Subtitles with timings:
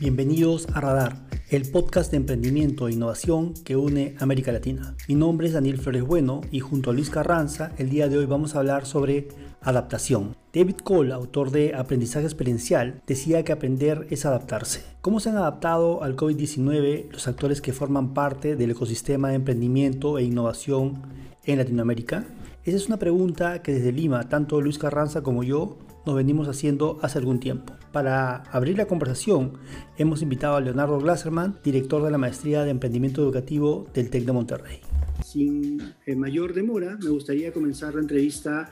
[0.00, 1.16] Bienvenidos a Radar,
[1.50, 4.94] el podcast de emprendimiento e innovación que une América Latina.
[5.08, 8.24] Mi nombre es Daniel Flores Bueno y junto a Luis Carranza, el día de hoy
[8.24, 9.26] vamos a hablar sobre
[9.60, 10.36] adaptación.
[10.54, 14.84] David Cole, autor de Aprendizaje Experiencial, decía que aprender es adaptarse.
[15.00, 20.18] ¿Cómo se han adaptado al COVID-19 los actores que forman parte del ecosistema de emprendimiento
[20.18, 21.02] e innovación
[21.44, 22.24] en Latinoamérica?
[22.64, 25.76] Esa es una pregunta que desde Lima, tanto Luis Carranza como yo,
[26.06, 27.74] nos venimos haciendo hace algún tiempo.
[27.92, 29.58] Para abrir la conversación,
[29.96, 34.32] hemos invitado a Leonardo Glasserman, director de la Maestría de Emprendimiento Educativo del TEC de
[34.32, 34.80] Monterrey.
[35.24, 38.70] Sin eh, mayor demora, me gustaría comenzar la entrevista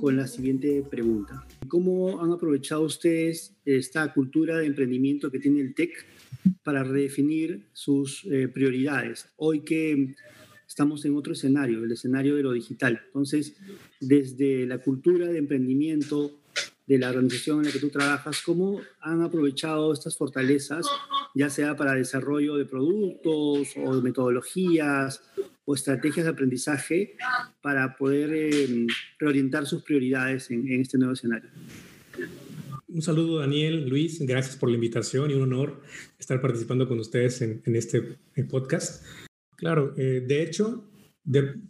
[0.00, 1.46] con la siguiente pregunta.
[1.68, 6.06] ¿Cómo han aprovechado ustedes esta cultura de emprendimiento que tiene el TEC
[6.62, 9.28] para redefinir sus eh, prioridades?
[9.36, 10.14] Hoy que
[10.66, 13.00] estamos en otro escenario, el escenario de lo digital.
[13.06, 13.54] Entonces,
[14.00, 16.32] desde la cultura de emprendimiento,
[16.86, 20.86] de la organización en la que tú trabajas, ¿cómo han aprovechado estas fortalezas,
[21.34, 25.22] ya sea para desarrollo de productos o metodologías
[25.64, 27.16] o estrategias de aprendizaje
[27.62, 28.86] para poder eh,
[29.18, 31.50] reorientar sus prioridades en, este nuevo escenario?
[32.88, 35.80] Un saludo Daniel, Luis, gracias por la invitación y un honor
[36.18, 39.04] estar participando con ustedes en, este podcast.
[39.56, 40.84] Claro, eh, de hecho,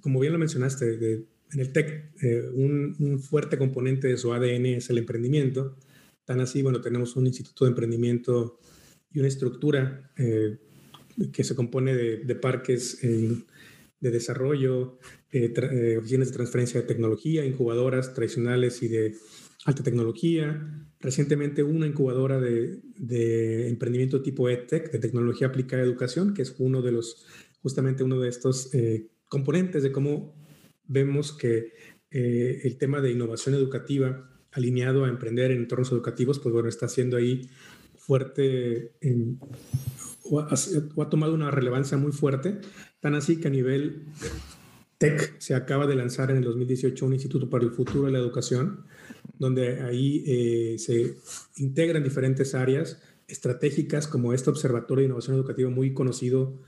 [0.00, 1.24] como bien lo mencionaste, de,
[1.54, 5.76] en el TEC eh, un, fuerte componente de su ADN es el emprendimiento.
[6.24, 8.58] Tan así, bueno, tenemos un instituto de emprendimiento
[9.12, 10.58] y una estructura eh,
[11.32, 14.98] que se compone de, parques de desarrollo,
[15.30, 19.14] eh, oficinas de transferencia de tecnología, incubadoras tradicionales y de
[19.64, 20.88] alta tecnología.
[20.98, 26.56] Recientemente una incubadora de, de emprendimiento tipo EdTech, de tecnología aplicada a educación, que es
[26.58, 27.24] uno de los,
[27.62, 28.70] justamente uno de estos
[29.28, 30.34] componentes de cómo
[30.86, 31.72] vemos que
[32.10, 36.88] eh, el tema de innovación educativa alineado a emprender en entornos educativos, pues bueno, está
[36.88, 37.50] siendo ahí
[37.96, 38.92] fuerte
[40.24, 42.60] o, ha, tomado una relevancia muy fuerte,
[43.00, 44.06] tan así que a nivel
[44.98, 48.18] TEC se acaba de lanzar en el 2018 un Instituto para el Futuro de la
[48.18, 48.86] Educación,
[49.38, 51.16] donde ahí eh, se
[51.56, 56.60] integran diferentes áreas estratégicas como este Observatorio de Innovación Educativa muy conocido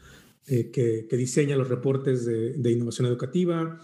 [0.49, 3.81] eh, que, diseña los reportes de, innovación educativa,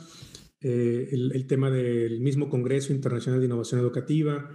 [0.61, 4.49] eh, el, tema del mismo Congreso Internacional de Innovación Educativa,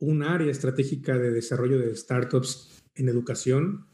[0.00, 3.86] un área estratégica de desarrollo de startups en educación.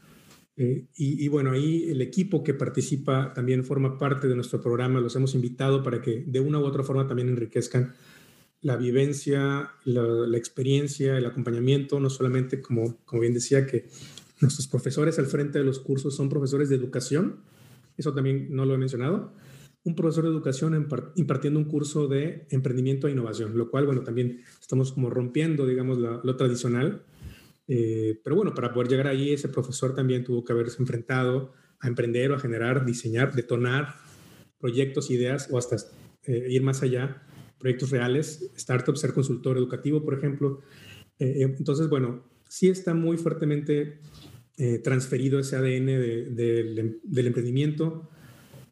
[0.55, 5.15] Eh, y, bueno, ahí el equipo que participa también forma parte de nuestro programa, los
[5.15, 7.93] hemos invitado para que de una u otra forma también enriquezcan
[8.61, 13.89] la vivencia, la, la experiencia, el acompañamiento, no solamente como, como bien decía, que
[14.43, 17.37] Nuestros profesores al frente de los cursos son profesores de educación,
[17.95, 19.33] eso también no lo he mencionado.
[19.85, 24.41] Un profesor de educación impartiendo un curso de emprendimiento e innovación, lo cual, bueno, también
[24.59, 27.05] estamos como rompiendo, digamos, lo, tradicional.
[27.69, 31.87] Eh, pero bueno, para poder llegar ahí, ese profesor también tuvo que haberse enfrentado a
[31.87, 33.95] emprender o a generar, diseñar, detonar
[34.59, 35.77] proyectos, ideas o hasta
[36.25, 37.23] eh, ir más allá,
[37.59, 40.59] proyectos reales, startups, ser consultor educativo, por ejemplo.
[41.17, 43.99] Eh, entonces, bueno, sí está muy fuertemente
[44.57, 45.87] eh, transferido ese ADN
[46.35, 48.09] del emprendimiento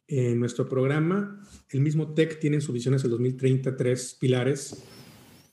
[0.06, 1.40] en nuestro programa.
[1.70, 4.80] El mismo TEC tiene en su visión hacia el 2030 tres pilares,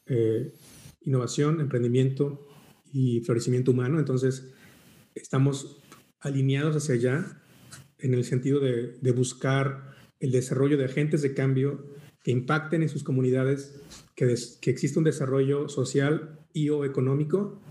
[0.06, 0.54] eh,
[1.02, 2.48] innovación, emprendimiento
[2.92, 3.98] y florecimiento humano.
[3.98, 4.52] Entonces,
[5.16, 5.82] estamos
[6.20, 7.42] alineados hacia allá
[7.98, 11.86] en el sentido de, buscar el desarrollo de agentes de cambio
[12.22, 13.82] que impacten en sus comunidades,
[14.16, 17.62] que, que exista un desarrollo social y o económico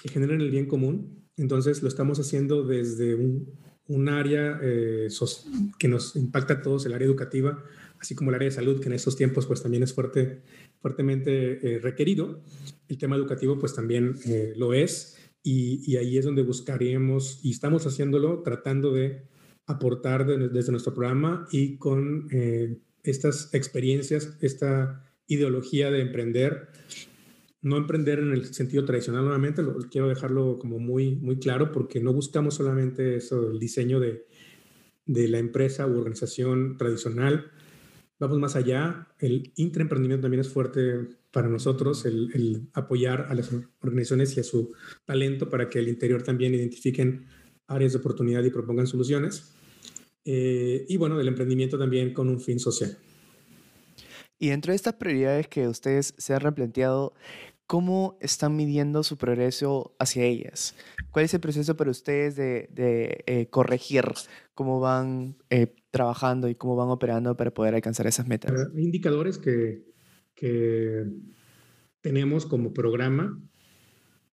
[0.00, 5.08] que generen el bien común entonces lo estamos haciendo desde un, área eh,
[5.78, 7.62] que nos impacta a todos, el área educativa,
[8.00, 10.42] así como el área de salud, que en estos tiempos pues también es fuerte,
[10.80, 12.42] fuertemente eh, requerido.
[12.88, 17.86] El tema educativo pues también eh, lo es y, ahí es donde buscaríamos y estamos
[17.86, 19.22] haciéndolo tratando de
[19.66, 22.28] aportar desde nuestro programa y con
[23.02, 26.68] estas experiencias, esta ideología de emprender
[27.62, 32.00] no emprender en el sentido tradicional nuevamente, lo, quiero dejarlo como muy, muy claro porque
[32.00, 34.26] no buscamos solamente eso, el diseño de,
[35.06, 37.50] de la empresa u organización tradicional,
[38.18, 43.50] vamos más allá, el intraemprendimiento también es fuerte para nosotros, el, apoyar a las
[43.80, 44.72] organizaciones y a su
[45.04, 47.26] talento para que el interior también identifiquen
[47.66, 49.52] áreas de oportunidad y propongan soluciones.
[50.24, 52.96] Eh, y bueno, del emprendimiento también con un fin social.
[54.38, 57.14] Y dentro de estas prioridades que ustedes se han replanteado,
[57.66, 60.76] ¿Cómo están midiendo su progreso hacia ellas?
[61.10, 62.68] ¿Cuál es el proceso para ustedes de,
[63.26, 64.04] eh, corregir
[64.54, 68.52] cómo van eh, trabajando y cómo van operando para poder alcanzar esas metas?
[68.72, 69.84] Hay indicadores que,
[72.02, 73.42] tenemos como programa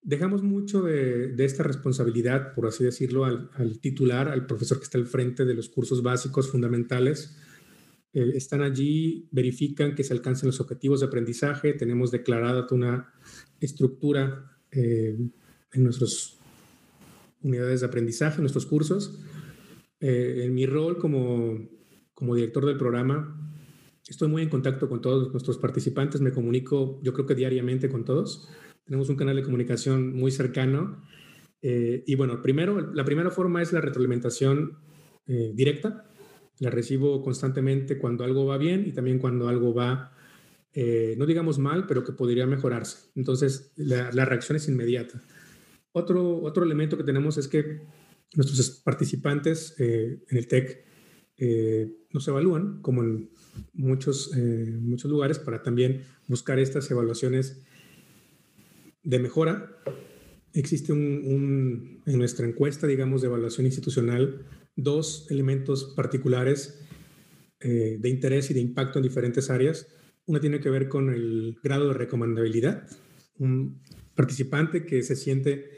[0.02, 5.06] dejamos mucho de, esta responsabilidad, por así decirlo, al, titular, al profesor que está al
[5.06, 7.38] frente de los cursos básicos fundamentales.
[8.14, 13.14] Eh, están allí, verifican que se alcancen los objetivos de aprendizaje, tenemos declarada una
[13.60, 15.18] estructura eh,
[15.74, 16.38] en nuestras
[17.42, 19.20] unidades de aprendizaje, en nuestros cursos.
[20.00, 21.70] Eh, en mi rol como,
[22.14, 23.38] como director del programa,
[24.08, 28.04] estoy muy en contacto con todos nuestros participantes, me comunico yo creo que diariamente con
[28.04, 28.50] todos
[28.84, 31.02] tenemos un canal de comunicación muy cercano.
[31.62, 34.80] Y bueno, primero, la primera forma es la retroalimentación
[35.28, 36.11] directa.
[36.62, 40.16] La recibo constantemente cuando algo va bien y también cuando algo va,
[40.74, 43.10] eh, no digamos mal, pero que podría mejorarse.
[43.16, 45.22] Entonces, la, la, reacción es inmediata.
[45.92, 47.82] Otro, otro elemento que tenemos es que
[48.36, 50.86] nuestros participantes en el TEC
[52.14, 53.30] nos evalúan, como en
[53.74, 54.32] muchos,
[54.80, 57.66] muchos lugares, para también buscar estas evaluaciones
[59.04, 59.78] de mejora.
[60.54, 64.46] Existe un, en nuestra encuesta, digamos, de evaluación institucional,
[64.76, 66.80] dos elementos particulares
[67.60, 69.88] eh, de interés y de impacto en diferentes áreas.
[70.26, 72.88] Una tiene que ver con el grado de recomendabilidad.
[73.38, 73.82] Un
[74.16, 75.70] participante que se siente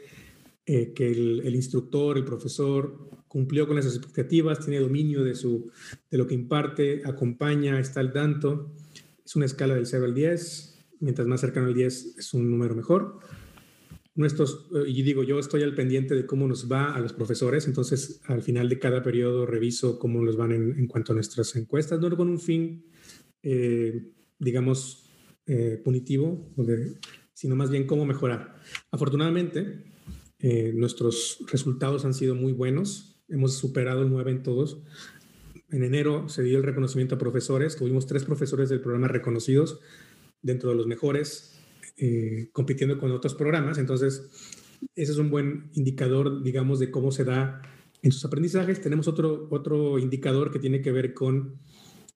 [0.66, 5.70] eh, que el, instructor, el profesor, cumplió con esas expectativas, tiene dominio de, su,
[6.10, 8.72] de lo que imparte, acompaña, está al tanto.
[9.24, 10.74] Es una escala del 0 al 10
[11.04, 13.18] mientras más cercano al 10 es un número mejor.
[14.16, 17.66] Nuestros, eh, y digo, yo estoy al pendiente de cómo nos va a los profesores,
[17.66, 22.00] entonces al final de cada periodo reviso cómo nos van en, cuanto a nuestras encuestas,
[22.00, 22.86] no con un fin,
[23.42, 25.10] eh, digamos,
[25.46, 26.54] eh, punitivo,
[27.32, 28.60] sino más bien cómo mejorar.
[28.90, 29.84] Afortunadamente,
[30.74, 34.82] nuestros resultados han sido muy buenos, hemos superado 9 en todos.
[35.70, 39.80] En enero se dio el reconocimiento a profesores, tuvimos tres profesores del programa reconocidos,
[40.42, 41.53] dentro de los mejores,
[41.96, 43.78] eh, compitiendo con otros programas.
[43.78, 44.28] Entonces,
[44.94, 47.62] ese es un buen indicador, digamos, de cómo se da
[48.02, 48.80] en sus aprendizajes.
[48.80, 51.58] Tenemos otro, otro indicador que tiene que ver con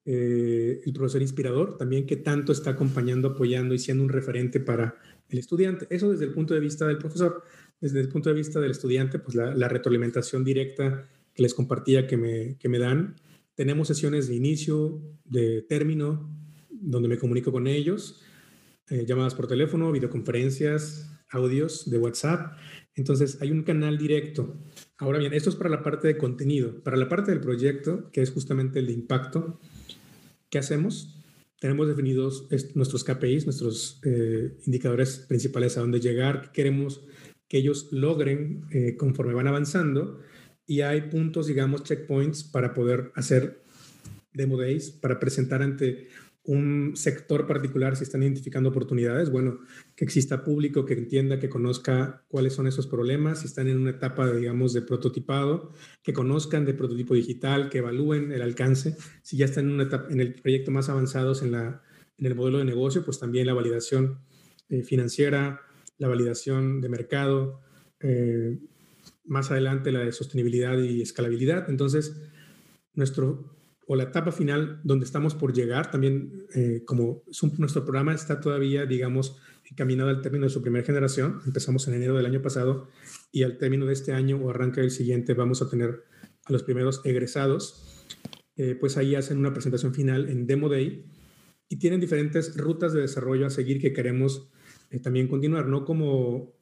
[0.04, 4.96] eh, el profesor inspirador, también que tanto está acompañando, apoyando y siendo un referente para
[5.28, 5.86] el estudiante.
[5.90, 7.42] Eso desde el punto de vista del profesor.
[7.80, 12.06] Desde el punto de vista del estudiante, pues la, la retroalimentación directa que les compartía
[12.08, 13.14] que me, que me dan.
[13.54, 16.28] Tenemos sesiones de inicio, de término,
[16.70, 18.22] donde me comunico con ellos,
[18.90, 22.56] eh, llamadas por teléfono, videoconferencias, audios de WhatsApp.
[22.94, 24.56] Entonces hay un canal directo.
[24.96, 26.82] Ahora bien, esto es para la parte de contenido.
[26.82, 29.60] Para la parte del proyecto, que es justamente el de impacto,
[30.50, 31.18] ¿qué hacemos?
[31.60, 37.04] Tenemos definidos nuestros KPIs, nuestros eh, indicadores principales a dónde llegar, queremos
[37.48, 40.20] que ellos logren eh, conforme van avanzando
[40.66, 43.64] y hay puntos, digamos, checkpoints para poder hacer
[44.34, 46.08] demo days, para presentar ante
[46.48, 49.60] un sector particular, si están identificando oportunidades, bueno,
[49.94, 53.90] que exista público que entienda, que conozca cuáles son esos problemas, si están en una
[53.90, 55.72] etapa, digamos, de prototipado,
[56.02, 60.10] que conozcan de prototipo digital, que evalúen el alcance, si ya están en, una etapa,
[60.10, 61.82] en el proyecto más avanzados en, la,
[62.16, 64.20] en el modelo de negocio, pues también la validación
[64.70, 65.60] eh, financiera,
[65.98, 67.60] la validación de mercado,
[68.00, 68.58] eh,
[69.26, 71.68] más adelante la de sostenibilidad y escalabilidad.
[71.68, 72.16] Entonces,
[72.94, 73.57] nuestro
[73.90, 77.22] o la etapa final donde estamos por llegar, también eh, como
[77.56, 82.14] nuestro programa está todavía, digamos, encaminado al término de su primera generación, empezamos en enero
[82.14, 82.88] del año pasado
[83.32, 86.04] y al término de este año o arranque del siguiente vamos a tener
[86.44, 88.06] a los primeros egresados,
[88.56, 91.06] eh, pues ahí hacen una presentación final en Demo Day
[91.70, 94.50] y tienen diferentes rutas de desarrollo a seguir que queremos
[94.90, 96.58] eh, también continuar, no como,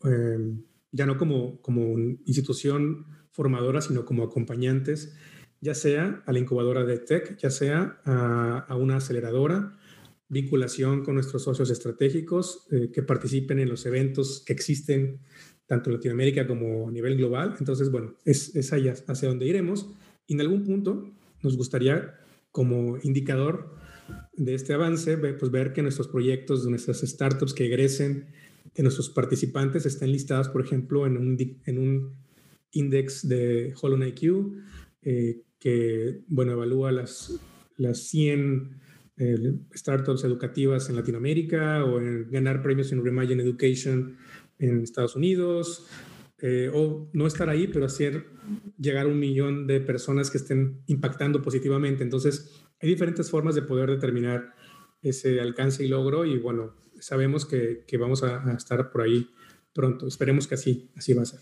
[0.92, 5.16] ya no como, como institución formadora, sino como acompañantes
[5.60, 9.76] ya sea a la incubadora de tech, ya sea a, una aceleradora,
[10.28, 15.20] vinculación con nuestros socios estratégicos eh, que participen en los eventos que existen
[15.66, 17.56] tanto en Latinoamérica como a nivel global.
[17.58, 19.88] Entonces, bueno, es, es allá hacia donde iremos.
[20.26, 22.14] Y en algún punto nos gustaría,
[22.50, 23.76] como indicador
[24.34, 28.26] de este avance, pues ver que nuestros proyectos, nuestras startups que egresen
[28.74, 32.12] de nuestros participantes estén listadas, por ejemplo, en un, en un
[32.72, 34.54] index de Holon IQ,
[35.08, 37.38] eh, que, bueno, evalúa las,
[37.76, 38.80] las 100
[39.18, 44.16] eh, startups educativas en Latinoamérica o en ganar premios en Reimagine Education
[44.58, 45.86] en Estados Unidos,
[46.42, 48.26] eh, o no estar ahí, pero hacer
[48.78, 52.02] llegar a un millón de personas que estén impactando positivamente.
[52.02, 54.54] Entonces, hay diferentes formas de poder determinar
[55.02, 59.30] ese alcance y logro y bueno, sabemos que, que vamos a, a, estar por ahí
[59.72, 60.08] pronto.
[60.08, 61.38] Esperemos que así, así va a ser.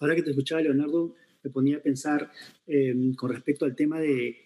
[0.00, 1.14] Ahora que te escuchaba, Leonardo,
[1.46, 2.32] me ponía a pensar
[2.66, 4.36] em, con respecto al tema de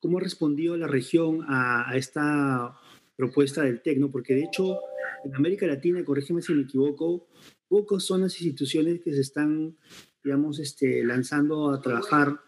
[0.00, 2.78] cómo ha respondido la región a, esta
[3.16, 4.78] propuesta del TEC, porque de hecho
[5.24, 7.26] en América Latina, corrígeme si me equivoco,
[7.68, 9.76] pocas son las instituciones que se están,
[10.22, 12.38] digamos, este, lanzando a trabajar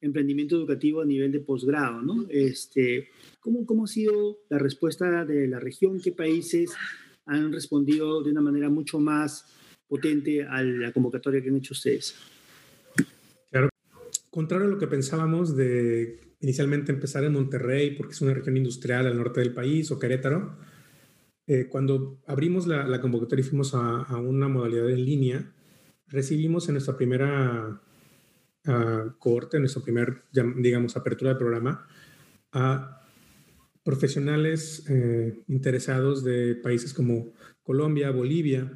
[0.00, 2.26] emprendimiento educativo a nivel de posgrado, ¿no?
[2.28, 3.08] Este,
[3.40, 6.00] ¿cómo, ¿Cómo ha sido la respuesta de la región?
[6.00, 6.72] ¿Qué países
[7.24, 9.46] han respondido de una manera mucho más
[9.88, 12.14] potente a la convocatoria que han hecho ustedes?
[14.38, 19.08] Contrario a lo que pensábamos de inicialmente empezar en Monterrey, porque es una región industrial
[19.08, 20.56] al norte del país, o Querétaro,
[21.48, 25.52] eh, cuando abrimos la, convocatoria y fuimos a, una modalidad en línea,
[26.06, 27.82] recibimos en nuestra primera
[28.68, 30.22] uh, cohorte, en nuestra primera,
[30.58, 31.88] digamos, apertura de programa,
[32.52, 33.04] a
[33.82, 37.32] profesionales eh, interesados de países como
[37.64, 38.70] Colombia, Bolivia.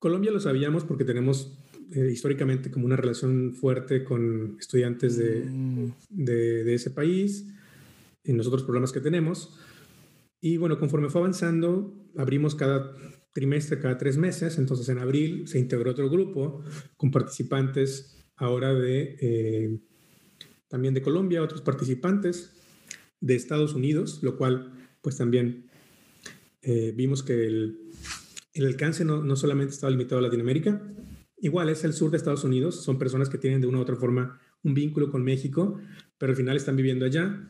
[0.00, 1.56] Colombia lo sabíamos porque tenemos
[1.92, 5.92] eh, históricamente como una relación fuerte con estudiantes de, mm.
[6.10, 7.46] de, de, ese país
[8.24, 9.58] en los otros programas que tenemos.
[10.40, 12.94] Y bueno, conforme fue avanzando, abrimos cada
[13.32, 14.58] trimestre, cada tres meses.
[14.58, 16.62] Entonces en abril se integró otro grupo
[16.96, 19.80] con participantes ahora de eh,
[20.68, 22.52] también de Colombia, otros participantes
[23.20, 25.66] de Estados Unidos, lo cual pues también
[26.62, 27.78] eh, vimos que el,
[28.54, 30.82] el alcance no, no, solamente estaba limitado a Latinoamérica,
[31.40, 33.96] igual es el sur de Estados Unidos, son personas que tienen de una u otra
[33.96, 35.78] forma un vínculo con México,
[36.18, 37.48] pero al final están viviendo allá.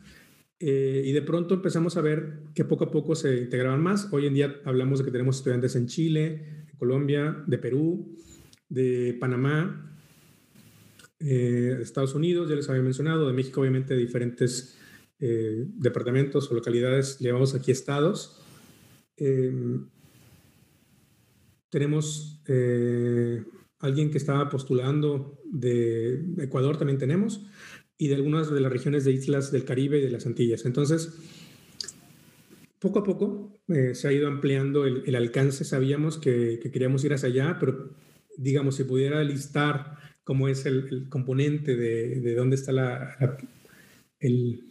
[0.59, 4.09] Eh, y de pronto empezamos a ver que poco a poco se integraban más.
[4.11, 8.15] Hoy en día hablamos de que tenemos estudiantes en Chile, Colombia, de Perú,
[8.67, 9.97] de Panamá,
[11.19, 14.77] eh, Estados Unidos, ya les había mencionado, de México obviamente diferentes
[15.19, 18.41] eh, departamentos o localidades, llevamos aquí estados.
[21.69, 22.41] Tenemos
[23.79, 27.45] alguien que estaba postulando de Ecuador, también tenemos
[27.97, 30.65] y de algunas de las regiones de islas del Caribe y de las Antillas.
[30.65, 31.19] Entonces,
[32.79, 35.65] poco a poco eh, se ha ido ampliando el, alcance.
[35.65, 37.93] Sabíamos que, que, queríamos ir hacia allá, pero
[38.37, 43.37] digamos, si pudiera listar cómo es el, componente de, de, dónde está la, la,
[44.19, 44.63] el,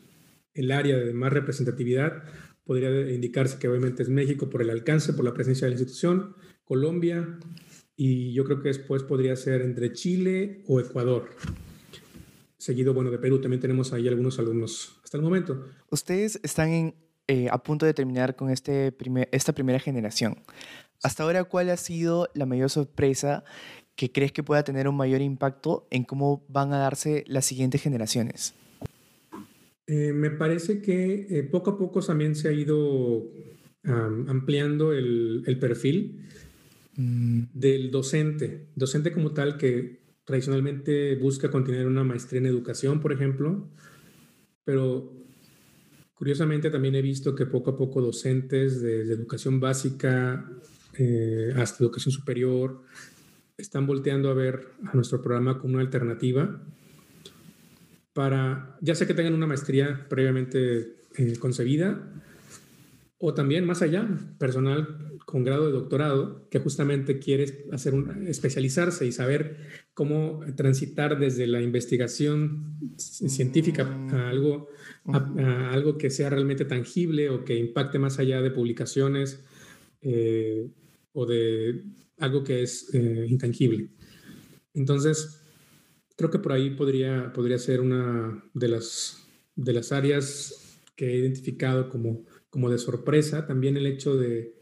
[0.55, 2.25] el área de más representatividad,
[2.65, 6.35] podría indicarse que obviamente es México por el alcance, por la presencia de la institución,
[6.65, 7.39] Colombia,
[8.01, 11.29] y yo creo que después podría ser entre Chile o Ecuador
[12.59, 15.65] seguido, bueno, de Perú también tenemos ahí algunos alumnos hasta el momento.
[15.91, 16.95] Ustedes están en,
[17.27, 20.37] eh, a punto de terminar con este primer, esta primera generación.
[21.03, 23.45] Hasta ahora, ¿cuál ha sido la mayor sorpresa
[23.95, 27.83] que crees que pueda tener un mayor impacto en cómo van a darse las siguientes
[27.83, 28.55] generaciones?
[29.87, 35.43] Eh, me parece que eh, poco a poco también se ha ido um, ampliando el,
[35.47, 36.29] el perfil
[36.99, 37.45] mm.
[37.55, 43.67] del docente, docente como tal que tradicionalmente busca continuar una maestría en educación, por ejemplo,
[44.65, 45.11] pero
[46.13, 50.47] curiosamente también he visto que poco a poco docentes desde educación básica
[50.99, 52.83] eh, hasta educación superior
[53.57, 56.61] están volteando a ver a nuestro programa como una alternativa
[58.13, 62.03] para, ya sea que tengan una maestría previamente eh, concebida,
[63.19, 64.09] o también más allá,
[64.39, 69.59] personal con grado de doctorado que justamente quiere hacer un, especializarse y saber
[69.93, 73.83] cómo transitar desde la investigación científica
[74.13, 74.69] a algo,
[75.07, 79.45] a, a algo que sea realmente tangible o que impacte más allá de publicaciones
[80.01, 80.71] eh,
[81.13, 81.83] o de
[82.19, 83.91] algo que es eh, intangible.
[84.75, 85.41] Entonces,
[86.17, 91.17] creo que por ahí podría, podría ser una de las, de las áreas que he
[91.17, 92.25] identificado como,
[92.59, 93.47] como de sorpresa.
[93.47, 94.59] También el hecho de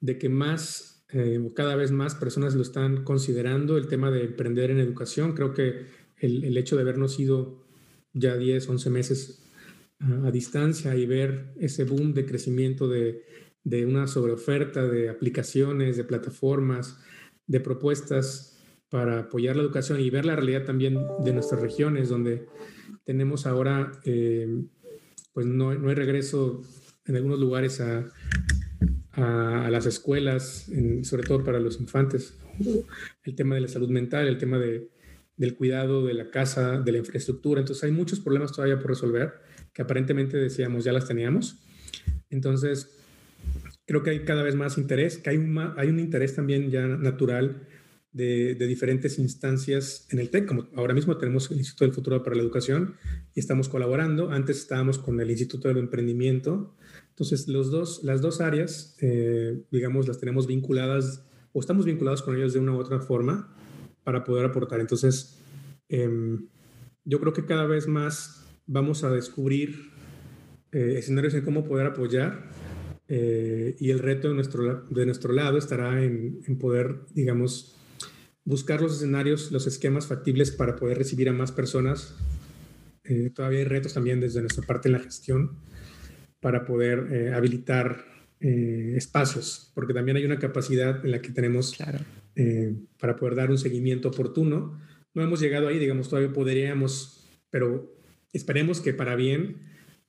[0.00, 4.70] de que más, eh, cada vez más personas lo están considerando, el tema de emprender
[4.70, 5.34] en educación.
[5.34, 5.86] Creo que
[6.18, 7.64] el, el hecho de habernos ido
[8.12, 9.42] ya 10, 11 meses
[9.98, 13.24] a, distancia y ver ese boom de crecimiento de,
[13.64, 16.98] de una sobreoferta de aplicaciones, de plataformas,
[17.46, 22.46] de propuestas para apoyar la educación y ver la realidad también de nuestras regiones, donde
[23.04, 24.46] tenemos ahora, eh,
[25.32, 26.62] pues no, no hay regreso
[27.06, 28.08] en algunos lugares a,
[29.12, 32.34] a, a las escuelas, en, sobre todo para los infantes,
[33.24, 34.88] el tema de la salud mental, el tema de,
[35.36, 37.60] del cuidado de la casa, de la infraestructura.
[37.60, 39.34] Entonces hay muchos problemas todavía por resolver
[39.72, 41.58] que aparentemente decíamos ya las teníamos.
[42.30, 42.90] Entonces
[43.86, 46.86] creo que hay cada vez más interés, que hay un, hay un interés también ya
[46.86, 47.68] natural
[48.12, 52.22] de, de, diferentes instancias en el TEC, como ahora mismo tenemos el Instituto del Futuro
[52.22, 52.94] para la Educación
[53.34, 54.30] y estamos colaborando.
[54.30, 56.74] Antes estábamos con el Instituto del Emprendimiento
[57.16, 62.36] entonces, los dos, las dos áreas, eh, digamos, las tenemos vinculadas o estamos vinculados con
[62.36, 63.56] ellos de una u otra forma
[64.04, 64.80] para poder aportar.
[64.80, 65.38] Entonces,
[65.88, 66.10] eh,
[67.06, 69.92] yo creo que cada vez más vamos a descubrir
[70.72, 72.50] eh, escenarios en cómo poder apoyar
[73.08, 77.76] Eh, y el reto de nuestro, de nuestro lado estará en, en, poder, digamos,
[78.44, 82.16] buscar los escenarios, los esquemas factibles para poder recibir a más personas.
[83.04, 85.52] Eh, todavía hay retos también desde nuestra parte en la gestión
[86.46, 91.98] para poder eh, habilitar espacios, porque también hay una capacidad en la que tenemos claro.
[93.00, 94.78] para poder dar un seguimiento oportuno.
[95.12, 97.98] No hemos llegado ahí, digamos, todavía podríamos, pero
[98.32, 99.56] esperemos que para bien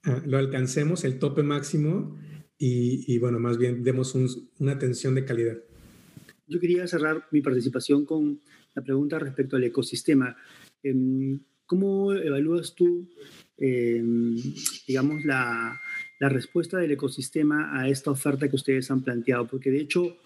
[0.03, 2.15] ah, lo alcancemos, el tope máximo
[2.60, 5.58] y, bueno, más bien demos una atención de calidad.
[6.46, 8.41] Yo quería cerrar mi participación con
[8.75, 10.38] la pregunta respecto al ecosistema.
[10.84, 13.10] Em, ¿Cómo evalúas tú,
[13.58, 14.38] em,
[14.88, 15.79] digamos, la,
[16.19, 19.47] la, respuesta del ecosistema a esta oferta que ustedes han planteado?
[19.47, 20.17] Porque de hecho,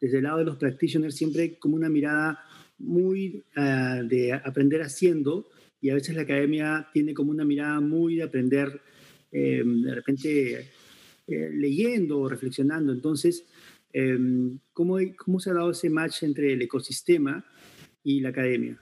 [0.00, 2.44] desde el lado de los practitioners siempre hay como una mirada
[2.78, 5.48] muy uh, de aprender haciendo
[5.80, 8.80] y a veces la academia tiene como una mirada muy de aprender
[9.30, 10.70] eh, de repente
[11.26, 12.92] eh, leyendo o reflexionando.
[12.92, 13.44] Entonces,
[13.92, 17.44] em, ¿cómo, ¿cómo se ha dado ese match entre el ecosistema
[18.02, 18.80] y la academia?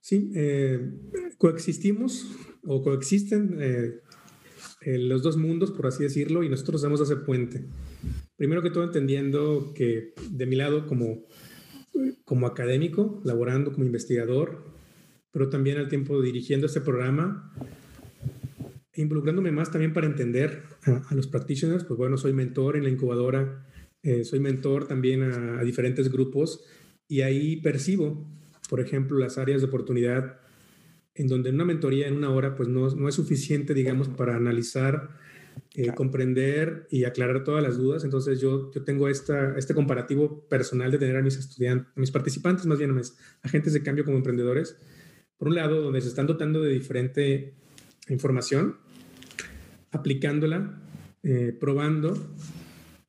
[0.00, 0.80] Sí, eh,
[1.36, 2.30] coexistimos
[2.62, 3.58] o coexisten
[4.86, 7.64] eh, los dos mundos, por así decirlo, y nosotros damos ese puente.
[8.36, 11.24] Primero que todo, entendiendo que de mi lado, como,
[12.24, 14.64] como académico, laborando como investigador,
[15.32, 17.52] pero también al tiempo dirigiendo este programa,
[18.94, 23.66] involucrándome más también para entender a, los practitioners, pues bueno, soy mentor en la incubadora,
[24.04, 26.64] eh, soy mentor también a, diferentes grupos
[27.08, 28.24] y ahí percibo,
[28.70, 30.38] por ejemplo, las áreas de oportunidad
[31.16, 35.10] en donde una mentoría en una hora pues no, no es suficiente, digamos, para analizar,
[35.74, 38.04] eh, comprender y aclarar todas las dudas.
[38.04, 42.10] Entonces yo, yo tengo esta, este comparativo personal de tener a mis estudiantes, a mis
[42.10, 44.76] participantes, más bien a mis agentes de cambio como emprendedores,
[45.38, 47.54] por un lado, donde se están dotando de diferente
[48.08, 48.76] información
[49.90, 50.82] aplicándola,
[51.22, 52.14] eh, probando,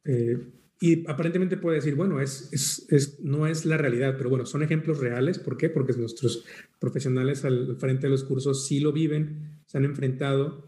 [0.05, 0.37] eh,
[0.79, 2.49] y aparentemente puede decir, bueno, es,
[2.89, 5.39] es, no es la realidad, pero bueno, son ejemplos reales.
[5.39, 5.69] ¿Por qué?
[5.69, 6.45] Porque nuestros
[6.79, 10.67] profesionales al frente de los cursos sí lo viven, se han enfrentado,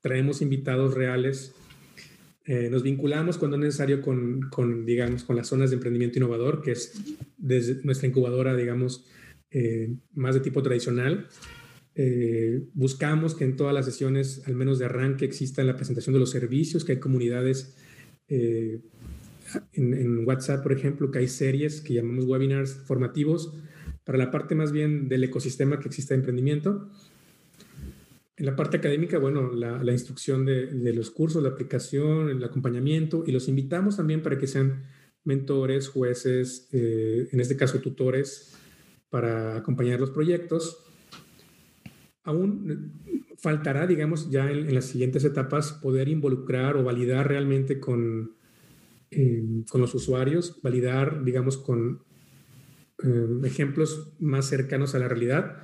[0.00, 1.54] traemos invitados reales,
[2.46, 6.62] eh, nos vinculamos cuando es necesario con, con, digamos, con las zonas de emprendimiento innovador,
[6.62, 6.92] que es
[7.36, 9.06] desde nuestra incubadora, digamos,
[10.14, 11.28] más de tipo tradicional.
[11.94, 16.20] Eh, buscamos que en todas las sesiones, al menos de arranque, exista la presentación de
[16.20, 17.76] los servicios, que hay comunidades
[18.28, 18.80] eh,
[19.72, 23.52] en, WhatsApp, por ejemplo, que hay series que llamamos webinars formativos
[24.10, 26.90] para la parte más bien del ecosistema que existe de emprendimiento.
[28.36, 33.30] En la parte académica, bueno, la, instrucción de, los cursos, la aplicación, el acompañamiento, y
[33.30, 34.82] los invitamos también para que sean
[35.22, 38.56] mentores, jueces, eh, en este caso tutores,
[39.10, 40.84] para acompañar los proyectos
[42.24, 48.32] aún faltará, digamos, ya en, las siguientes etapas poder involucrar o validar realmente con,
[49.12, 52.09] eh, con los usuarios, validar, digamos, con
[53.02, 55.56] eh, ejemplos más cercanos a la realidad,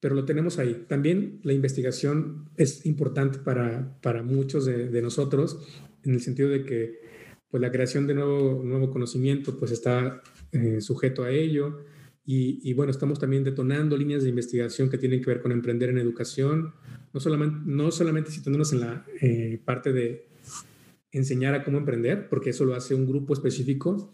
[0.00, 0.84] pero lo tenemos ahí.
[0.88, 5.58] También la investigación es importante para, para muchos de, nosotros,
[6.04, 7.00] en el sentido de que
[7.50, 11.84] pues, la creación de nuevo, nuevo conocimiento pues, está eh, sujeto a ello
[12.30, 15.96] y, bueno, estamos también detonando líneas de investigación que tienen que ver con emprender en
[15.96, 16.74] educación,
[17.14, 20.28] no solamente, no solamente situándonos en la eh, parte de
[21.10, 24.12] enseñar a cómo emprender, porque eso lo hace un grupo específico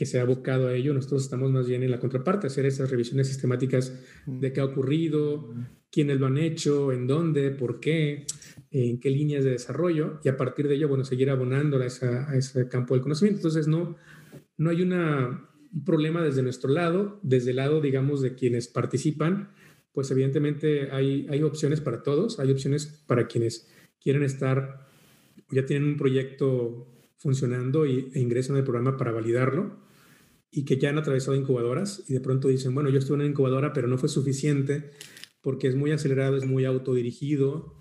[0.00, 0.94] que se ha abocado a ello.
[0.94, 5.52] Nosotros estamos más bien en la contraparte, hacer esas revisiones sistemáticas de qué ha ocurrido,
[5.92, 8.24] quiénes lo han hecho, en dónde, por qué,
[8.70, 12.34] en qué líneas de desarrollo, y a partir de ello, bueno, seguir abonando a, a
[12.34, 13.40] ese campo del conocimiento.
[13.40, 13.98] Entonces, no,
[14.56, 19.50] no hay una un problema desde nuestro lado, desde el lado, digamos, de quienes participan,
[19.92, 24.86] pues evidentemente hay, hay opciones para todos, hay opciones para quienes quieren estar,
[25.50, 29.89] ya tienen un proyecto funcionando y, e ingresan al programa para validarlo
[30.50, 33.30] y que ya han atravesado incubadoras y de pronto dicen, bueno, yo estuve en una
[33.30, 34.90] incubadora, pero no fue suficiente
[35.40, 37.76] porque es muy acelerado, es muy autodirigido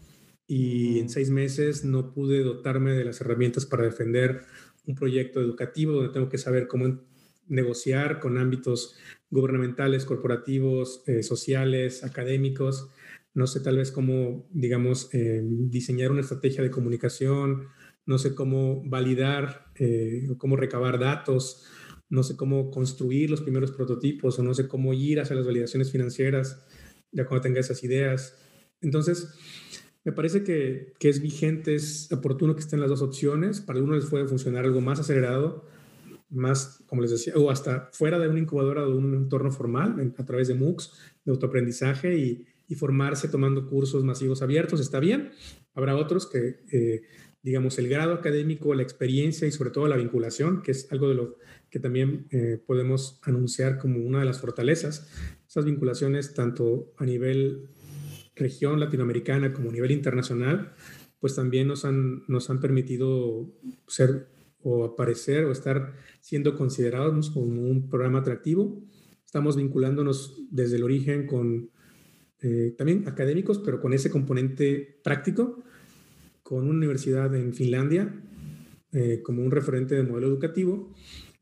[0.48, 4.46] y en seis meses no pude dotarme de las herramientas para defender
[4.86, 7.00] un proyecto educativo donde tengo que saber cómo
[7.48, 8.96] negociar con ámbitos
[9.30, 12.90] gubernamentales, corporativos, eh, sociales, académicos.
[13.34, 17.68] No sé tal vez cómo, digamos, eh, diseñar una estrategia de comunicación,
[18.06, 21.66] no sé cómo validar eh, o cómo recabar datos,
[22.10, 25.92] no sé cómo construir los primeros prototipos o no sé cómo ir hacia las validaciones
[25.92, 26.66] financieras
[27.12, 28.36] ya cuando tenga esas ideas.
[28.82, 29.30] Entonces,
[30.04, 33.62] me parece que, que es vigente, es oportuno que estén las dos opciones.
[33.62, 35.66] Para algunos les puede funcionar algo más acelerado,
[36.30, 40.14] más, como les decía, o hasta fuera de una incubadora o de un entorno formal,
[40.18, 40.94] a través de MOOCs,
[41.26, 45.32] de autoaprendizaje y, y, formarse tomando cursos masivos abiertos, está bien.
[45.74, 47.02] Habrá otros que eh,
[47.42, 51.16] digamos, el grado académico, la experiencia y sobre todo la vinculación, que es algo de
[51.16, 51.38] lo
[51.70, 55.08] que también eh, podemos anunciar como una de las fortalezas.
[55.48, 57.70] Esas vinculaciones, tanto a nivel
[58.36, 60.74] región latinoamericana como a nivel internacional,
[61.20, 63.52] pues también nos han, nos han permitido
[63.88, 64.28] ser
[64.62, 68.84] o aparecer o estar siendo considerados como un programa atractivo.
[69.26, 71.70] Estamos vinculándonos desde el origen con
[72.42, 75.64] eh, también académicos, pero con ese componente práctico,
[76.50, 78.12] con una universidad en Finlandia
[78.92, 80.92] eh, como un referente de modelo educativo,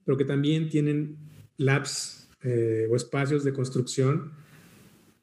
[0.03, 1.15] pero que también tienen
[1.55, 4.33] labs eh, o espacios de construcción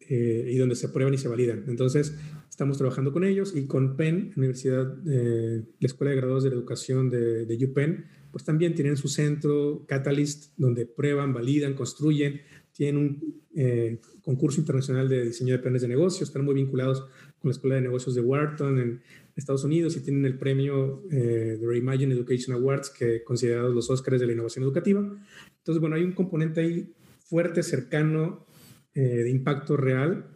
[0.06, 1.64] y donde se aprueban y se validan.
[1.66, 2.14] Entonces,
[2.50, 7.08] estamos trabajando con ellos y con PEN, Universidad, la Escuela de Graduados de la Educación
[7.08, 12.42] de, de UPenn, pues también tienen su centro Catalyst, donde prueban, validan, construyen,
[12.74, 17.02] tienen un eh, concurso internacional de diseño de planes de negocios, están muy vinculados
[17.38, 19.00] con la Escuela de Negocios de Wharton
[19.36, 24.20] Estados Unidos y tienen el premio eh, de Reimagine Education Awards, que considerados los Óscares
[24.20, 25.00] de la innovación educativa.
[25.00, 28.46] Entonces, bueno, hay un componente ahí fuerte, cercano,
[28.94, 30.30] eh, de impacto real.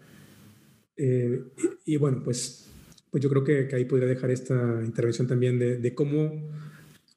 [1.84, 2.68] Y, bueno, pues,
[3.08, 6.48] pues yo creo que, ahí podría dejar esta intervención también de, de cómo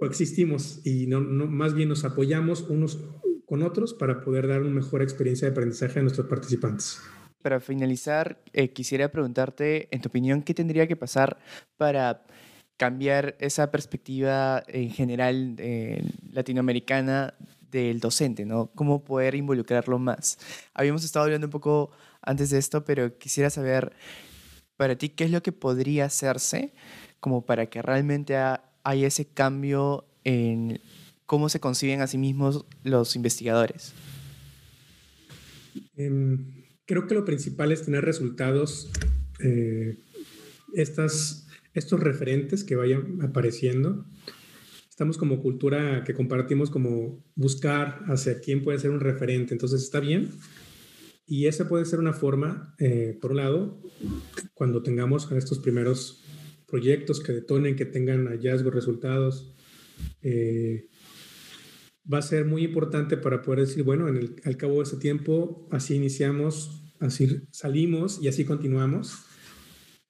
[0.02, 3.00] coexistimos y no, no, más bien nos apoyamos unos
[3.46, 7.00] con otros para poder dar una mejor experiencia de aprendizaje a nuestros participantes.
[7.42, 11.38] Para finalizar, eh, quisiera preguntarte, en tu opinión, ¿qué tendría que pasar
[11.78, 12.24] para
[12.78, 17.34] cambiar esa perspectiva en general eh, latinoamericana
[17.70, 18.72] del docente, ¿no?
[18.76, 20.40] ¿Cómo poder involucrarlo más?
[20.74, 23.94] Habíamos estado hablando un poco antes de esto, pero quisiera saber
[24.78, 26.74] para ti qué es lo que podría hacerse
[27.20, 30.82] como para que realmente haya ese cambio en
[31.26, 33.94] cómo se conciben a sí mismos los investigadores?
[35.96, 36.61] Em,
[36.92, 38.92] creo que lo principal es tener resultados,
[39.40, 39.98] eh,
[40.74, 44.06] estas, estos referentes que vayan apareciendo.
[44.90, 50.02] Estamos como cultura que compartimos como buscar hacia quién puede ser un referente, entonces está
[50.02, 50.32] bien.
[51.26, 53.82] Y esa puede ser una forma, eh, por un lado,
[54.54, 56.26] cuando tengamos estos primeros
[56.68, 59.56] proyectos que detonen, que tengan hallazgos, resultados,
[60.24, 60.90] eh,
[62.12, 64.98] va a ser muy importante para poder decir, bueno, en el, al cabo de ese
[64.98, 69.26] tiempo, así iniciamos, así salimos y así continuamos.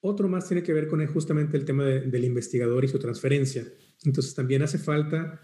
[0.02, 3.68] Otro más tiene que ver con justamente el tema del investigador y su transferencia.
[4.04, 5.42] Entonces también hace falta,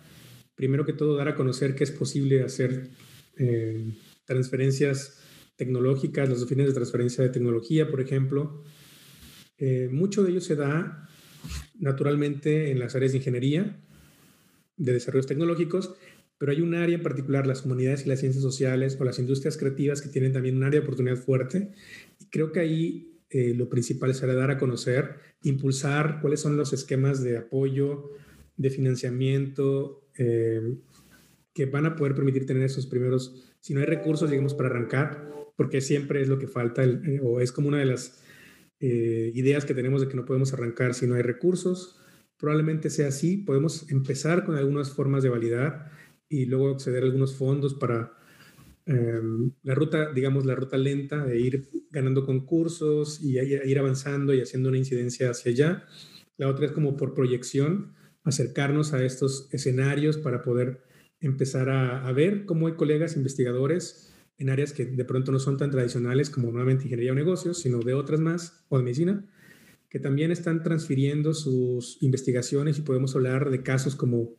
[0.56, 2.90] primero que todo, dar a conocer que es posible hacer
[3.38, 3.94] eh,
[4.26, 5.20] transferencias
[5.56, 8.64] tecnológicas, los fines de transferencia de tecnología, por ejemplo.
[9.58, 11.08] Eh, mucho de ello se da
[11.80, 13.80] naturalmente en las áreas de ingeniería,
[14.76, 15.96] de desarrollos tecnológicos,
[16.38, 19.58] pero hay un área en particular, las humanidades y las ciencias sociales o las industrias
[19.58, 21.72] creativas que tienen también un área de oportunidad fuerte.
[22.20, 26.74] Y creo que ahí eh, lo principal será dar a conocer, impulsar cuáles son los
[26.74, 28.12] esquemas de apoyo,
[28.56, 30.78] de financiamiento, eh,
[31.54, 35.28] que van a poder permitir tener esos primeros, si no hay recursos, digamos, para arrancar,
[35.58, 38.24] porque siempre es lo que falta, eh, o es como una de las
[38.80, 42.00] ideas que tenemos de que no podemos arrancar si no hay recursos.
[42.38, 45.90] Probablemente sea así, podemos empezar con algunas formas de validar
[46.30, 48.14] y luego acceder a algunos fondos para
[48.86, 54.42] em, la ruta, digamos, la ruta lenta de ir ganando concursos y ir avanzando y
[54.42, 55.86] haciendo una incidencia hacia allá.
[56.38, 60.84] La otra es como por proyección, acercarnos a estos escenarios para poder
[61.20, 65.72] empezar a, ver cómo hay colegas investigadores en áreas que de pronto no son tan
[65.72, 69.26] tradicionales como nuevamente ingeniería o negocios, sino de otras más, o de medicina,
[69.90, 74.36] que también están transfiriendo sus investigaciones y podemos hablar de casos como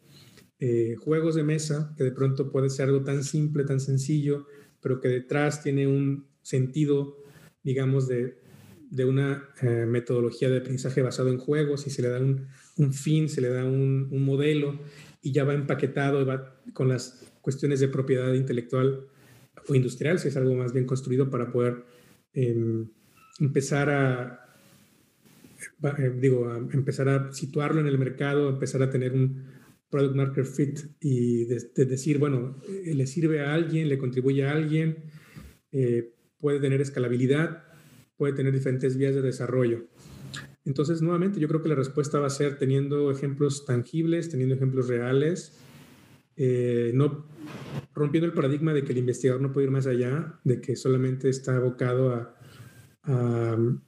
[0.60, 4.46] eh, juegos de mesa, que de pronto puede ser algo tan simple, tan sencillo,
[4.80, 7.16] pero que detrás tiene un sentido,
[7.62, 8.38] digamos, de,
[8.90, 12.92] de una eh, metodología de aprendizaje basado en juegos y se le da un, un
[12.92, 14.80] fin, se le da un, un, modelo
[15.22, 19.06] y ya va empaquetado va con las cuestiones de propiedad intelectual
[19.68, 21.84] o industrial, si es algo más bien construido para poder
[22.32, 22.88] em,
[23.38, 24.48] empezar a,
[25.98, 29.57] eh, digo, a empezar a situarlo en el mercado, empezar a tener un,
[29.90, 34.52] product market fit y de, decir, bueno, eh, le sirve a alguien, le contribuye a
[34.52, 35.04] alguien,
[35.72, 37.64] eh, puede tener escalabilidad,
[38.16, 39.86] puede tener diferentes vías de desarrollo.
[40.64, 44.88] Entonces, nuevamente, yo creo que la respuesta va a ser teniendo ejemplos tangibles, teniendo ejemplos
[44.88, 45.58] reales,
[46.36, 47.26] eh, no
[47.94, 51.28] rompiendo el paradigma de que el investigador no puede ir más allá, de que solamente
[51.28, 53.80] está abocado a, um,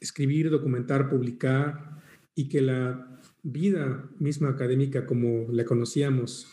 [0.00, 2.00] escribir, documentar, publicar
[2.34, 6.48] y que la vida misma académica como la conocíamos.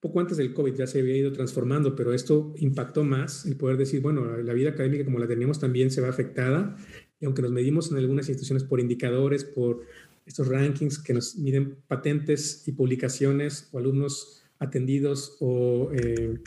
[0.00, 3.76] Poco antes del COVID ya se había ido transformando, pero esto impactó más el poder
[3.76, 6.76] decir, bueno, la vida académica como la teníamos también se va afectada
[7.18, 9.80] y aunque nos medimos en algunas instituciones por indicadores, por
[10.26, 16.38] estos rankings que nos miden patentes y publicaciones o alumnos atendidos o eh,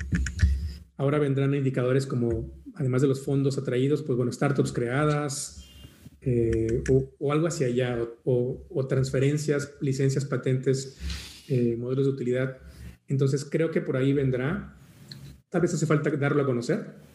[0.97, 5.58] ahora vendrán indicadores como, además de los fondos atraídos, pues bueno, startups creadas
[6.21, 10.97] eh, o, algo hacia allá, o, transferencias, licencias, patentes,
[11.47, 12.57] eh, modelos de utilidad.
[13.07, 14.75] Entonces creo que por ahí vendrá.
[15.49, 17.09] Tal vez hace falta darlo a conocer.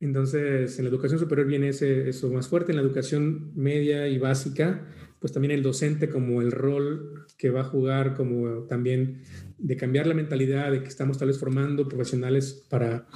[0.00, 2.72] Entonces, en la educación superior viene ese, eso más fuerte.
[2.72, 4.86] En la educación media y básica,
[5.18, 9.22] pues también el docente como el rol que va a jugar, como también
[9.58, 13.06] de cambiar la mentalidad de que estamos tal vez formando profesionales para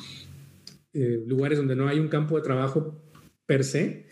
[0.92, 3.02] eh, lugares donde no hay un campo de trabajo
[3.46, 4.06] per se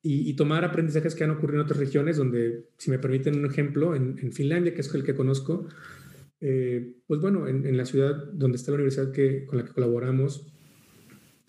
[0.00, 3.96] y, tomar aprendizajes que han ocurrido en otras regiones donde, si me permiten un ejemplo,
[3.96, 5.66] en, Finlandia, que es el que conozco,
[6.40, 10.46] eh, pues bueno, en, la ciudad donde está la universidad que, con la que colaboramos,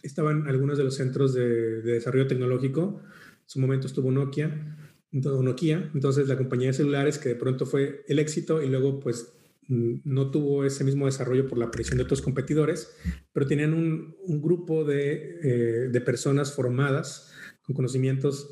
[0.02, 3.02] estaban algunos de los centros de, desarrollo tecnológico.
[3.04, 4.78] En su momento estuvo Nokia,
[5.12, 9.32] Nokia, entonces la compañía de celulares que de pronto fue el éxito y luego pues
[9.68, 12.96] mm, no tuvo ese mismo desarrollo por la presión de otros competidores,
[13.32, 17.32] pero tenían un, grupo eh, de, personas formadas
[17.70, 18.50] con conocimientos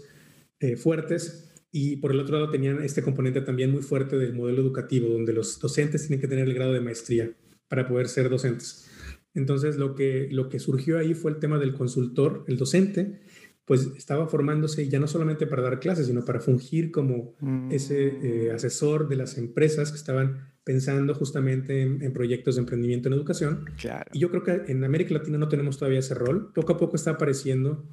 [0.60, 4.62] eh, fuertes y por el otro lado tenían este componente también muy fuerte del modelo
[4.62, 7.32] educativo, donde los docentes tienen que tener el grado de maestría
[7.68, 8.90] para poder ser docentes.
[9.34, 13.22] Entonces lo que, lo que surgió ahí fue el tema del consultor, el docente,
[13.66, 17.36] pues estaba formándose ya no solamente para dar clases, sino para fungir como
[17.70, 18.56] ese eh, mm.
[18.56, 23.66] asesor de las empresas que estaban pensando justamente en, proyectos de emprendimiento en educación.
[24.12, 26.52] Y yo creo que en América Latina no tenemos todavía ese rol.
[26.54, 27.86] Poco a poco está apareciendo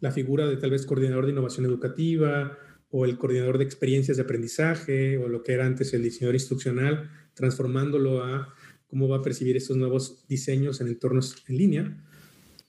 [0.00, 2.58] la figura de tal vez coordinador de innovación educativa,
[2.90, 7.10] o el coordinador de experiencias de aprendizaje o lo que era antes el diseñador instruccional,
[7.34, 8.54] transformándolo a
[8.86, 12.04] cómo va a percibir estos nuevos diseños en entornos en línea.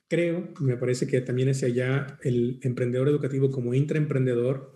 [0.10, 4.74] Creo, me parece que también hacia allá el emprendedor educativo como intraemprendedor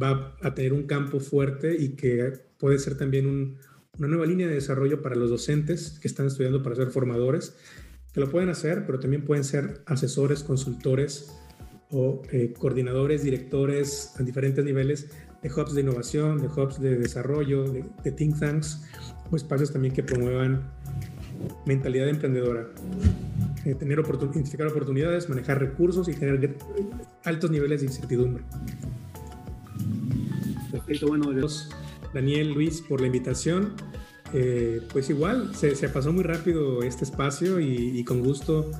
[0.00, 3.58] va a tener un campo fuerte y que puede ser también
[3.98, 7.56] una nueva línea de desarrollo para los docentes que están estudiando para ser formadores,
[8.12, 11.32] que lo pueden hacer, pero también pueden ser asesores, consultores,
[11.92, 15.10] o eh, coordinadores, directores a diferentes niveles
[15.42, 18.82] de hubs de innovación, de hubs de desarrollo, de, think tanks,
[19.30, 20.70] o espacios también que promuevan
[21.66, 22.68] mentalidad emprendedora.
[23.64, 26.56] Eh, tener identificar oportunidades, manejar recursos y tener
[27.24, 28.42] altos niveles de incertidumbre.
[30.70, 31.30] Perfecto, bueno,
[32.14, 33.74] Daniel, Luis, por la invitación.
[34.34, 38.70] Eh, pues igual, se, se, pasó muy rápido este espacio y, y con gusto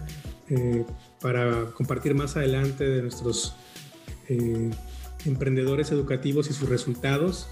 [0.54, 0.84] eh,
[1.22, 3.54] para compartir más adelante de nuestros
[4.28, 4.70] eh,
[5.24, 7.48] emprendedores educativos y sus resultados.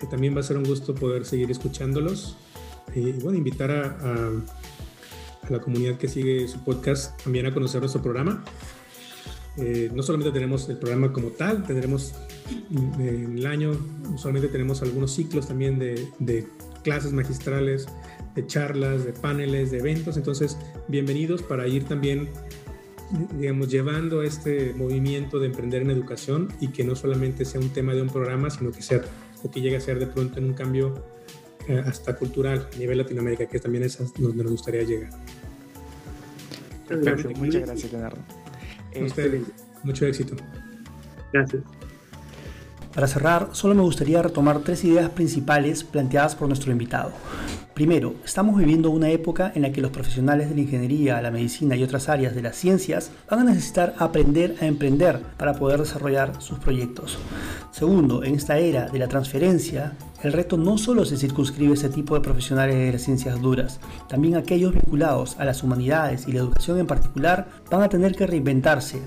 [0.00, 2.36] Eh, también va a ser un gusto poder seguir escuchándolos
[2.94, 4.30] y bueno, invitar a,
[5.48, 8.44] la comunidad que sigue su podcast también a conocer nuestro programa.
[9.92, 12.14] no solamente tenemos el programa como tal, tendremos
[12.70, 13.72] en el año,
[14.16, 16.46] solamente tenemos algunos ciclos también de
[16.84, 17.88] clases magistrales
[18.34, 20.16] de charlas, de paneles, de eventos.
[20.16, 20.56] Entonces,
[20.88, 22.28] bienvenidos para ir también,
[23.38, 27.94] digamos, llevando este movimiento de emprender en educación y que no solamente sea un tema
[27.94, 29.02] de un programa, sino que sea
[29.42, 31.02] o que llegue a ser de pronto en un cambio
[31.68, 35.10] eh, hasta cultural a nivel Latinoamérica, que también es donde nos gustaría llegar.
[36.88, 38.18] Perfecto, muchas gracias, Leonardo.
[38.92, 39.42] Este,
[39.84, 40.34] mucho éxito.
[41.32, 41.62] Gracias.
[42.94, 47.12] Para cerrar, solo me gustaría retomar tres ideas principales planteadas por nuestro invitado.
[47.72, 51.76] Primero, estamos viviendo una época en la que los profesionales de la ingeniería, la medicina
[51.76, 56.42] y otras áreas de las ciencias van a necesitar aprender a emprender para poder desarrollar
[56.42, 57.16] sus proyectos.
[57.70, 61.88] Segundo, en esta era de la transferencia, el reto no solo se circunscribe a ese
[61.88, 66.40] tipo de profesionales de las ciencias duras, también aquellos vinculados a las humanidades y la
[66.40, 69.00] educación en particular van a tener que reinventarse.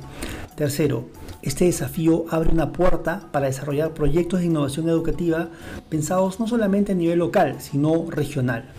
[0.56, 1.10] Tercero,
[1.44, 5.50] este desafío abre una puerta para desarrollar proyectos de innovación educativa
[5.90, 8.70] pensados no solamente a nivel local, sino regional.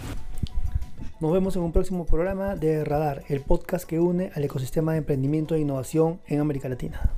[1.20, 4.98] Nos vemos en un próximo programa de Radar, el podcast que une al ecosistema de
[4.98, 7.12] emprendimiento e innovación en América Latina.